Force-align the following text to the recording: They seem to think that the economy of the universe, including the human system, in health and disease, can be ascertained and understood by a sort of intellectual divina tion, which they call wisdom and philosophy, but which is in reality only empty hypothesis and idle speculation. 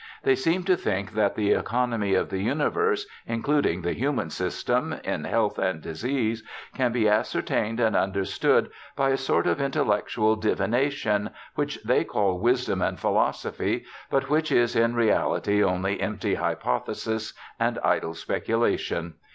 They 0.23 0.33
seem 0.33 0.63
to 0.63 0.75
think 0.75 1.11
that 1.11 1.35
the 1.35 1.51
economy 1.51 2.15
of 2.15 2.29
the 2.29 2.39
universe, 2.39 3.05
including 3.27 3.83
the 3.83 3.93
human 3.93 4.31
system, 4.31 4.93
in 5.03 5.25
health 5.25 5.59
and 5.59 5.79
disease, 5.79 6.41
can 6.73 6.91
be 6.91 7.07
ascertained 7.07 7.79
and 7.79 7.95
understood 7.95 8.71
by 8.95 9.11
a 9.11 9.15
sort 9.17 9.45
of 9.45 9.61
intellectual 9.61 10.35
divina 10.37 10.89
tion, 10.89 11.29
which 11.53 11.77
they 11.83 12.03
call 12.03 12.39
wisdom 12.39 12.81
and 12.81 12.99
philosophy, 12.99 13.85
but 14.09 14.27
which 14.27 14.51
is 14.51 14.75
in 14.75 14.95
reality 14.95 15.63
only 15.63 16.01
empty 16.01 16.33
hypothesis 16.33 17.35
and 17.59 17.77
idle 17.83 18.15
speculation. 18.15 19.13